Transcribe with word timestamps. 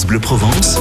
Bleu 0.00 0.18
Provence. 0.18 0.80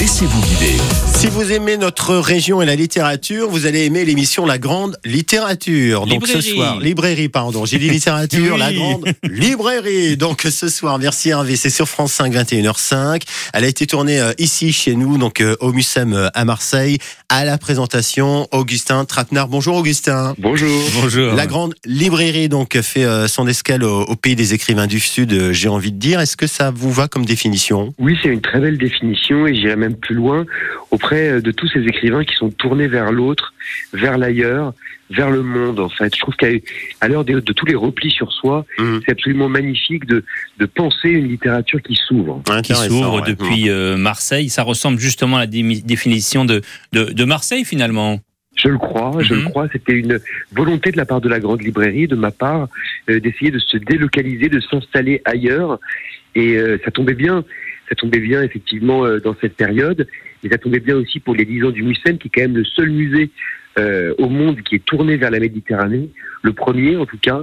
Laissez-vous 0.00 0.40
guider. 0.42 0.76
Si 1.06 1.28
vous 1.28 1.52
aimez 1.52 1.76
notre 1.76 2.16
région 2.16 2.62
et 2.62 2.66
la 2.66 2.74
littérature, 2.74 3.48
vous 3.48 3.66
allez 3.66 3.84
aimer 3.84 4.04
l'émission 4.04 4.44
La 4.46 4.58
Grande 4.58 4.96
Littérature. 5.04 6.06
Donc 6.06 6.26
ce 6.26 6.40
soir, 6.40 6.80
librairie, 6.80 7.28
pardon. 7.28 7.64
J'ai 7.64 7.78
dit 7.78 7.88
littérature, 7.90 8.54
Oui. 8.54 8.58
La 8.58 8.72
Grande 8.72 9.04
Librairie. 9.22 10.16
Donc 10.16 10.42
ce 10.42 10.68
soir, 10.68 10.98
merci 10.98 11.28
Hervé, 11.28 11.54
c'est 11.56 11.70
sur 11.70 11.88
France 11.88 12.12
5, 12.14 12.32
21h05. 12.32 13.22
Elle 13.52 13.64
a 13.64 13.68
été 13.68 13.86
tournée 13.86 14.20
euh, 14.20 14.32
ici, 14.38 14.72
chez 14.72 14.94
nous, 14.96 15.18
donc 15.18 15.40
euh, 15.40 15.54
au 15.60 15.72
Mucem 15.72 16.12
euh, 16.12 16.28
à 16.34 16.44
Marseille. 16.44 16.98
À 17.28 17.44
la 17.44 17.56
présentation, 17.58 18.48
Augustin 18.50 19.04
Trapenard. 19.04 19.48
Bonjour 19.48 19.76
Augustin. 19.76 20.34
Bonjour. 20.38 20.82
Bonjour. 21.00 21.34
La 21.34 21.46
grande 21.46 21.74
librairie 21.84 22.48
donc 22.48 22.78
fait 22.80 23.06
son 23.28 23.46
escale 23.46 23.84
au, 23.84 24.02
au 24.02 24.16
pays 24.16 24.36
des 24.36 24.52
écrivains 24.54 24.86
du 24.86 25.00
Sud, 25.00 25.52
j'ai 25.52 25.68
envie 25.68 25.92
de 25.92 25.98
dire. 25.98 26.20
Est-ce 26.20 26.36
que 26.36 26.46
ça 26.46 26.70
vous 26.70 26.92
va 26.92 27.08
comme 27.08 27.24
définition? 27.24 27.94
Oui, 27.98 28.18
c'est 28.22 28.28
une 28.28 28.42
très 28.42 28.60
belle 28.60 28.76
définition 28.76 29.46
et 29.46 29.54
j'irai 29.54 29.76
même 29.84 29.96
plus 29.96 30.14
loin 30.22 30.40
auprès 30.90 31.24
euh, 31.28 31.40
de 31.48 31.50
tous 31.58 31.68
ces 31.74 31.82
écrivains 31.92 32.24
qui 32.28 32.34
sont 32.42 32.50
tournés 32.50 32.88
vers 32.98 33.10
l'autre, 33.18 33.46
vers 33.92 34.16
l'ailleurs, 34.22 34.72
vers 35.18 35.30
le 35.30 35.42
monde 35.42 35.78
en 35.80 35.88
fait. 35.96 36.10
Je 36.14 36.20
trouve 36.20 36.36
qu'à 36.36 36.48
à 37.02 37.08
l'heure 37.08 37.24
de, 37.24 37.34
de 37.40 37.52
tous 37.58 37.66
les 37.66 37.74
replis 37.86 38.10
sur 38.20 38.30
soi, 38.40 38.56
Mhm. 38.78 39.00
c'est 39.04 39.12
absolument 39.16 39.48
magnifique 39.58 40.04
de, 40.06 40.18
de 40.60 40.66
penser 40.80 41.10
une 41.20 41.28
littérature 41.34 41.80
qui 41.82 41.96
s'ouvre. 42.06 42.34
qui 42.64 42.74
s'ouvre 42.74 43.16
ouais. 43.20 43.26
depuis 43.32 43.68
euh, 43.68 43.96
Marseille. 43.96 44.48
Ça 44.48 44.62
ressemble 44.62 44.98
justement 45.08 45.36
à 45.36 45.40
la 45.40 45.50
définition 45.94 46.44
de, 46.44 46.56
de, 46.92 47.02
de 47.20 47.24
Marseille 47.34 47.64
finalement. 47.64 48.20
Je 48.62 48.68
le 48.68 48.78
crois, 48.78 49.12
je 49.20 49.34
Mhm. 49.34 49.40
le 49.42 49.48
crois. 49.50 49.66
C'était 49.72 49.96
une 50.04 50.16
volonté 50.60 50.92
de 50.92 50.96
la 51.02 51.06
part 51.10 51.20
de 51.26 51.28
la 51.28 51.40
grande 51.40 51.62
librairie, 51.62 52.06
de 52.06 52.16
ma 52.26 52.30
part, 52.30 52.68
euh, 53.10 53.18
d'essayer 53.24 53.50
de 53.50 53.58
se 53.58 53.76
délocaliser, 53.78 54.48
de 54.48 54.60
s'installer 54.60 55.16
ailleurs. 55.24 55.78
Et 56.34 56.50
euh, 56.56 56.78
ça 56.84 56.90
tombait 56.90 57.18
bien. 57.26 57.44
Ça 57.92 57.96
tombait 57.96 58.20
bien 58.20 58.42
effectivement 58.42 59.04
euh, 59.04 59.18
dans 59.18 59.36
cette 59.38 59.54
période. 59.54 60.08
Et 60.42 60.48
ça 60.48 60.56
tombait 60.56 60.80
bien 60.80 60.96
aussi 60.96 61.20
pour 61.20 61.34
les 61.34 61.44
10 61.44 61.64
ans 61.64 61.70
du 61.70 61.82
Mucem, 61.82 62.16
qui 62.16 62.28
est 62.28 62.30
quand 62.34 62.40
même 62.40 62.56
le 62.56 62.64
seul 62.64 62.88
musée 62.88 63.28
euh, 63.78 64.14
au 64.16 64.30
monde 64.30 64.62
qui 64.62 64.76
est 64.76 64.84
tourné 64.84 65.18
vers 65.18 65.30
la 65.30 65.40
Méditerranée, 65.40 66.08
le 66.42 66.54
premier 66.54 66.96
en 66.96 67.04
tout 67.04 67.18
cas. 67.18 67.42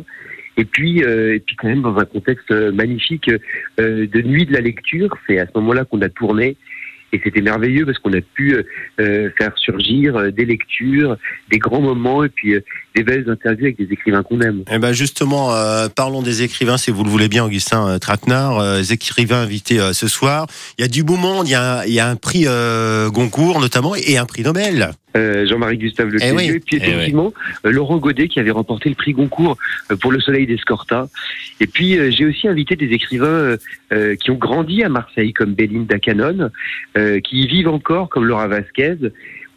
Et 0.57 0.65
puis, 0.65 1.03
euh, 1.03 1.35
et 1.35 1.39
puis 1.39 1.55
quand 1.55 1.67
même 1.67 1.83
dans 1.83 1.97
un 1.97 2.05
contexte 2.05 2.49
euh, 2.49 2.71
magnifique 2.71 3.29
euh, 3.79 4.07
de 4.07 4.21
nuit 4.21 4.47
de 4.47 4.53
la 4.53 4.61
lecture. 4.61 5.15
C'est 5.27 5.37
à 5.37 5.45
ce 5.45 5.51
moment-là 5.55 5.85
qu'on 5.85 6.01
a 6.01 6.09
tourné. 6.09 6.57
Et 7.11 7.19
c'était 7.23 7.41
merveilleux 7.41 7.85
parce 7.85 7.97
qu'on 7.97 8.13
a 8.13 8.21
pu 8.21 8.53
euh, 8.53 8.63
euh, 8.99 9.29
faire 9.37 9.51
surgir 9.57 10.15
euh, 10.15 10.31
des 10.31 10.45
lectures, 10.45 11.17
des 11.51 11.57
grands 11.57 11.81
moments 11.81 12.23
et 12.23 12.29
puis 12.29 12.53
euh, 12.53 12.61
des 12.95 13.03
belles 13.03 13.29
interviews 13.29 13.65
avec 13.65 13.77
des 13.77 13.91
écrivains 13.91 14.23
qu'on 14.23 14.41
aime. 14.41 14.63
Eh 14.71 14.77
ben 14.77 14.91
justement, 14.91 15.53
euh, 15.53 15.87
parlons 15.89 16.21
des 16.21 16.43
écrivains, 16.43 16.77
si 16.77 16.91
vous 16.91 17.03
le 17.03 17.09
voulez 17.09 17.27
bien, 17.27 17.45
Augustin 17.45 17.87
euh, 17.87 17.97
Trapenard, 17.97 18.59
euh, 18.59 18.77
les 18.77 18.93
écrivains 18.93 19.41
invités 19.41 19.79
ce 19.93 20.07
soir. 20.07 20.47
Il 20.77 20.81
y 20.81 20.85
a 20.85 20.87
du 20.87 21.03
beau 21.03 21.15
monde, 21.15 21.47
il 21.47 21.51
y 21.51 21.55
a, 21.55 21.85
il 21.87 21.93
y 21.93 21.99
a 21.99 22.07
un 22.07 22.15
prix 22.15 22.45
Goncourt 23.11 23.59
notamment 23.59 23.95
et 23.95 24.17
un 24.17 24.25
prix 24.25 24.43
Nobel. 24.43 24.91
Euh, 25.17 25.47
Jean-Marie 25.47 25.77
Gustave 25.79 26.09
Le 26.09 26.19
Eh 26.21 26.31
oui. 26.31 26.49
et 26.49 26.59
puis 26.59 26.77
Eh 26.79 26.87
effectivement 26.87 27.33
euh, 27.65 27.71
Laurent 27.71 27.97
Godet 27.97 28.27
qui 28.27 28.39
avait 28.39 28.51
remporté 28.51 28.89
le 28.89 28.95
prix 28.95 29.13
Goncourt 29.13 29.57
euh, 29.91 29.95
pour 29.95 30.11
Le 30.11 30.19
Soleil 30.19 30.45
d'Escorta. 30.45 31.07
Et 31.59 31.65
puis 31.67 31.97
euh, 31.97 32.11
j'ai 32.11 32.25
aussi 32.25 32.47
invité 32.47 32.75
des 32.75 32.87
écrivains 32.93 33.25
euh, 33.27 33.57
euh, 33.91 34.15
qui 34.15 34.29
ont 34.29 34.35
grandi 34.35 34.83
à 34.83 34.89
Marseille 34.89 35.33
comme 35.33 35.53
Belinda 35.55 35.97
Cannon, 35.97 36.51
euh, 36.97 37.19
qui 37.21 37.41
y 37.41 37.47
vivent 37.47 37.69
encore 37.69 38.09
comme 38.09 38.25
Laura 38.25 38.47
Vasquez, 38.47 38.97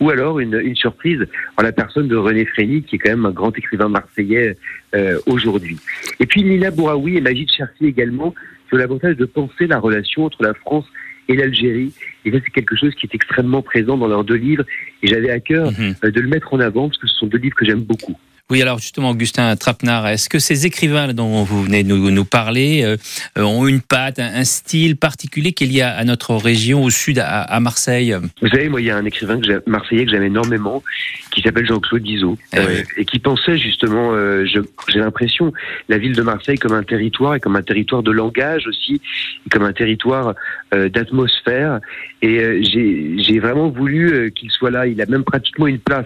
ou 0.00 0.08
alors 0.08 0.40
une, 0.40 0.58
une 0.64 0.74
surprise 0.74 1.26
en 1.58 1.62
la 1.62 1.72
personne 1.72 2.08
de 2.08 2.16
René 2.16 2.46
Frény 2.46 2.82
qui 2.82 2.96
est 2.96 2.98
quand 2.98 3.10
même 3.10 3.26
un 3.26 3.30
grand 3.30 3.56
écrivain 3.56 3.88
marseillais 3.90 4.56
euh, 4.94 5.18
aujourd'hui. 5.26 5.76
Et 6.18 6.24
puis 6.26 6.42
Nina 6.44 6.70
Bouraoui 6.70 7.18
et 7.18 7.20
Magid 7.20 7.50
Cherki 7.52 7.86
également 7.86 8.34
ont 8.72 8.76
l'avantage 8.78 9.16
de 9.18 9.26
penser 9.26 9.66
la 9.66 9.78
relation 9.78 10.24
entre 10.24 10.42
la 10.42 10.54
France 10.54 10.86
et 10.86 11.11
l'Algérie. 11.36 11.92
Et 12.24 12.30
ça, 12.32 12.38
c'est 12.44 12.50
quelque 12.52 12.76
chose 12.76 12.94
qui 12.94 13.06
est 13.06 13.14
extrêmement 13.14 13.62
présent 13.62 13.96
dans 13.96 14.06
leurs 14.08 14.24
deux 14.24 14.36
livres. 14.36 14.64
Et 15.02 15.06
j'avais 15.08 15.30
à 15.30 15.40
cœur 15.40 15.70
Mhm. 15.72 15.94
euh, 16.04 16.10
de 16.10 16.20
le 16.20 16.28
mettre 16.28 16.52
en 16.54 16.60
avant 16.60 16.88
parce 16.88 16.98
que 16.98 17.06
ce 17.06 17.14
sont 17.16 17.26
deux 17.26 17.38
livres 17.38 17.56
que 17.56 17.64
j'aime 17.64 17.82
beaucoup. 17.82 18.16
Oui, 18.52 18.60
alors 18.60 18.78
justement, 18.80 19.08
Augustin 19.12 19.56
Trapenard, 19.56 20.06
est-ce 20.08 20.28
que 20.28 20.38
ces 20.38 20.66
écrivains 20.66 21.14
dont 21.14 21.42
vous 21.42 21.62
venez 21.62 21.84
de 21.84 21.88
nous, 21.88 22.10
nous 22.10 22.26
parler 22.26 22.82
euh, 22.84 22.98
euh, 23.38 23.44
ont 23.44 23.66
une 23.66 23.80
patte, 23.80 24.18
un, 24.18 24.30
un 24.34 24.44
style 24.44 24.98
particulier 24.98 25.54
qu'il 25.54 25.72
y 25.72 25.80
a 25.80 25.90
à 25.90 26.04
notre 26.04 26.34
région, 26.34 26.84
au 26.84 26.90
sud, 26.90 27.18
à, 27.18 27.40
à 27.40 27.60
Marseille? 27.60 28.14
Vous 28.42 28.48
savez, 28.48 28.68
moi, 28.68 28.82
il 28.82 28.88
y 28.88 28.90
a 28.90 28.96
un 28.98 29.06
écrivain 29.06 29.40
que 29.40 29.62
marseillais 29.66 30.04
que 30.04 30.10
j'aime 30.10 30.24
énormément, 30.24 30.82
qui 31.30 31.40
s'appelle 31.40 31.66
Jean-Claude 31.66 32.02
Guizot, 32.02 32.36
Eh 32.52 32.58
euh, 32.58 32.66
oui. 32.68 32.82
et 32.98 33.04
qui 33.06 33.20
pensait 33.20 33.56
justement, 33.56 34.12
euh, 34.12 34.44
j'ai 34.44 34.98
l'impression, 34.98 35.50
la 35.88 35.96
ville 35.96 36.14
de 36.14 36.20
Marseille 36.20 36.58
comme 36.58 36.74
un 36.74 36.82
territoire, 36.82 37.36
et 37.36 37.40
comme 37.40 37.56
un 37.56 37.62
territoire 37.62 38.02
de 38.02 38.10
langage 38.10 38.66
aussi, 38.66 39.00
et 39.46 39.48
comme 39.48 39.62
un 39.62 39.72
territoire 39.72 40.34
d'atmosphère. 40.70 41.80
Et 42.20 42.62
j'ai 42.62 43.38
vraiment 43.38 43.70
voulu 43.70 44.30
qu'il 44.34 44.50
soit 44.50 44.70
là. 44.70 44.86
Il 44.86 45.00
a 45.00 45.06
même 45.06 45.24
pratiquement 45.24 45.66
une 45.66 45.78
place 45.78 46.04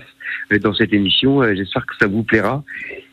dans 0.60 0.74
cette 0.74 0.92
émission. 0.92 1.42
Euh, 1.42 1.54
J'espère 1.54 1.84
que 1.86 1.94
ça 1.98 2.06
vous 2.06 2.22
plaira. 2.22 2.62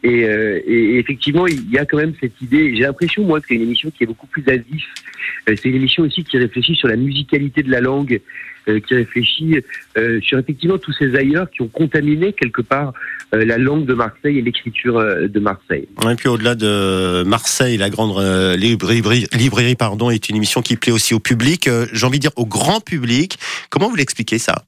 Et, 0.03 0.25
euh, 0.25 0.59
et 0.68 0.97
effectivement, 1.00 1.47
il 1.47 1.69
y 1.72 1.78
a 1.78 1.85
quand 1.85 1.97
même 1.97 2.13
cette 2.19 2.40
idée. 2.41 2.75
J'ai 2.75 2.84
l'impression, 2.84 3.24
moi, 3.24 3.40
que 3.40 3.47
c'est 3.47 3.56
une 3.56 3.62
émission 3.63 3.90
qui 3.91 4.03
est 4.03 4.07
beaucoup 4.07 4.28
plus. 4.28 4.44
Euh, 4.47 5.56
C'est 5.57 5.69
une 5.69 5.75
émission 5.75 6.03
aussi 6.03 6.24
qui 6.24 6.38
réfléchit 6.38 6.75
sur 6.75 6.88
la 6.88 6.96
musicalité 6.97 7.63
de 7.63 7.72
la 7.72 7.81
langue, 7.81 8.19
euh, 8.68 8.79
qui 8.79 8.94
réfléchit 8.96 9.57
euh, 9.97 10.19
sur 10.22 10.38
effectivement 10.40 10.78
tous 10.78 10.94
ces 10.94 11.16
ailleurs 11.16 11.50
qui 11.51 11.62
ont 11.62 11.68
contaminé 11.68 12.34
quelque 12.34 12.62
part 12.62 12.94
euh, 13.34 13.44
la 13.45 13.57
langue 13.57 13.85
de 13.85 13.94
Marseille 13.94 14.38
et 14.38 14.41
l'écriture 14.41 14.97
euh, 14.97 15.28
de 15.28 15.40
Marseille. 15.40 15.88
Et 16.09 16.16
puis 16.16 16.28
au-delà 16.30 16.56
de 16.56 17.24
Marseille, 17.24 17.78
la 17.78 17.90
grande 17.90 18.18
euh, 18.19 18.56
librairie, 18.56 19.28
librairie 19.34 19.75
pardon, 19.75 20.09
est 20.09 20.30
une 20.30 20.35
émission 20.38 20.62
qui 20.62 20.75
plaît 20.78 20.91
aussi 20.94 21.13
au 21.13 21.19
public. 21.19 21.68
euh, 21.68 21.85
J'ai 21.94 22.06
envie 22.06 22.19
de 22.19 22.24
dire 22.24 22.31
au 22.38 22.45
grand 22.45 22.80
public. 22.80 23.38
Comment 23.69 23.90
vous 23.90 23.95
l'expliquez 23.95 24.38
ça? 24.40 24.63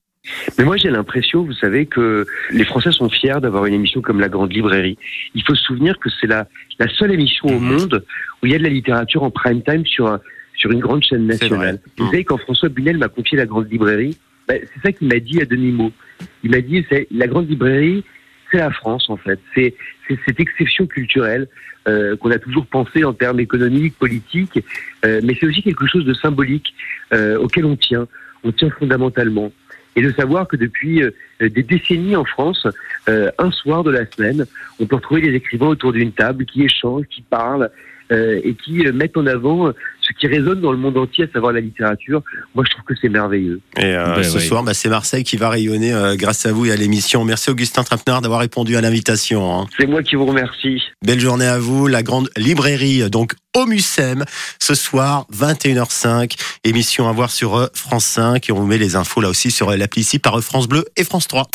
Mais 0.57 0.63
moi, 0.63 0.77
j'ai 0.77 0.89
l'impression, 0.89 1.43
vous 1.43 1.53
savez, 1.53 1.85
que 1.85 2.25
les 2.51 2.63
Français 2.65 2.91
sont 2.91 3.09
fiers 3.09 3.39
d'avoir 3.41 3.65
une 3.65 3.73
émission 3.73 4.01
comme 4.01 4.19
La 4.19 4.29
Grande 4.29 4.51
Librairie. 4.53 4.97
Il 5.35 5.43
faut 5.43 5.55
se 5.55 5.63
souvenir 5.63 5.97
que 5.99 6.09
c'est 6.19 6.27
la, 6.27 6.47
la 6.79 6.87
seule 6.89 7.11
émission 7.11 7.47
au 7.47 7.59
monde 7.59 8.03
où 8.41 8.45
il 8.45 8.51
y 8.51 8.55
a 8.55 8.57
de 8.57 8.63
la 8.63 8.69
littérature 8.69 9.23
en 9.23 9.31
prime 9.31 9.61
time 9.63 9.85
sur, 9.85 10.07
un- 10.07 10.21
sur 10.55 10.71
une 10.71 10.79
grande 10.79 11.03
chaîne 11.03 11.27
nationale. 11.27 11.79
Vous 11.97 12.05
savez, 12.11 12.23
quand 12.23 12.37
François 12.37 12.69
Bunel 12.69 12.97
m'a 12.97 13.07
confié 13.09 13.37
La 13.37 13.45
Grande 13.45 13.71
Librairie, 13.71 14.17
ben, 14.47 14.59
c'est 14.61 14.81
ça 14.81 14.91
qu'il 14.91 15.07
m'a 15.07 15.19
dit 15.19 15.41
à 15.41 15.45
demi-mot. 15.45 15.91
Il 16.43 16.51
m'a 16.51 16.61
dit, 16.61 16.85
c'est 16.89 17.07
La 17.11 17.27
Grande 17.27 17.49
Librairie, 17.49 18.03
c'est 18.51 18.57
la 18.57 18.71
France, 18.71 19.09
en 19.09 19.17
fait. 19.17 19.39
C'est 19.53 19.75
c'est 20.07 20.19
cette 20.27 20.39
exception 20.39 20.85
culturelle 20.85 21.47
euh, 21.87 22.15
qu'on 22.17 22.29
a 22.29 22.37
toujours 22.37 22.67
pensé 22.67 23.03
en 23.03 23.13
termes 23.13 23.39
économiques, 23.39 23.95
politiques, 23.97 24.59
euh, 25.03 25.19
mais 25.23 25.35
c'est 25.39 25.47
aussi 25.47 25.63
quelque 25.63 25.87
chose 25.87 26.05
de 26.05 26.13
symbolique 26.13 26.73
euh, 27.13 27.37
auquel 27.39 27.65
on 27.65 27.75
tient. 27.75 28.07
On 28.43 28.51
tient 28.51 28.69
fondamentalement 28.69 29.51
et 29.95 30.01
de 30.01 30.11
savoir 30.11 30.47
que 30.47 30.55
depuis 30.55 31.01
euh, 31.01 31.11
des 31.39 31.63
décennies 31.63 32.15
en 32.15 32.25
France, 32.25 32.67
euh, 33.09 33.31
un 33.37 33.51
soir 33.51 33.83
de 33.83 33.91
la 33.91 34.05
semaine, 34.11 34.45
on 34.79 34.85
peut 34.85 34.95
retrouver 34.95 35.21
des 35.21 35.33
écrivains 35.33 35.67
autour 35.67 35.93
d'une 35.93 36.11
table 36.11 36.45
qui 36.45 36.63
échangent, 36.63 37.05
qui 37.09 37.21
parlent 37.21 37.69
euh, 38.11 38.39
et 38.43 38.53
qui 38.53 38.85
mettent 38.91 39.17
en 39.17 39.25
avant 39.25 39.71
ce 40.07 40.13
qui 40.19 40.27
résonne 40.27 40.61
dans 40.61 40.71
le 40.71 40.77
monde 40.77 40.97
entier, 40.97 41.23
à 41.25 41.27
savoir 41.33 41.51
la 41.51 41.59
littérature. 41.61 42.21
Moi, 42.53 42.63
je 42.67 42.71
trouve 42.71 42.83
que 42.85 42.93
c'est 43.01 43.09
merveilleux. 43.09 43.59
Et 43.77 43.85
euh, 43.85 44.15
Ben 44.15 44.23
ce 44.23 44.37
oui. 44.37 44.43
soir, 44.47 44.63
bah, 44.63 44.73
c'est 44.73 44.89
Marseille 44.89 45.23
qui 45.23 45.35
va 45.37 45.49
rayonner 45.49 45.93
euh, 45.93 46.15
grâce 46.15 46.45
à 46.45 46.51
vous 46.51 46.65
et 46.67 46.71
à 46.71 46.75
l'émission. 46.75 47.23
Merci 47.25 47.49
Augustin 47.49 47.83
Trapenard 47.83 48.21
d'avoir 48.21 48.39
répondu 48.41 48.75
à 48.77 48.81
l'invitation. 48.81 49.61
hein. 49.61 49.67
C'est 49.79 49.87
moi 49.87 50.03
qui 50.03 50.15
vous 50.15 50.25
remercie. 50.25 50.81
Belle 51.05 51.19
journée 51.19 51.47
à 51.47 51.57
vous. 51.57 51.87
La 51.87 52.03
grande 52.03 52.29
librairie, 52.37 53.09
donc 53.09 53.33
au 53.55 53.65
Mucem, 53.65 54.25
ce 54.59 54.75
soir, 54.75 55.25
21h05. 55.33 56.35
Émission 56.63 57.07
à 57.09 57.11
voir 57.11 57.31
sur 57.31 57.55
euh, 57.55 57.67
France 57.73 58.05
5. 58.05 58.47
Et 58.49 58.51
on 58.51 58.57
vous 58.57 58.67
met 58.67 58.77
les 58.77 58.95
infos 58.95 59.21
là 59.21 59.29
aussi 59.29 59.49
sur 59.51 59.71
l'appli 59.71 60.01
ici 60.01 60.19
par 60.19 60.39
France 60.41 60.67
Bleu 60.67 60.85
et 60.97 61.03
France 61.03 61.27
3. 61.27 61.47